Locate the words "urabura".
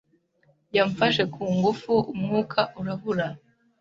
2.79-3.27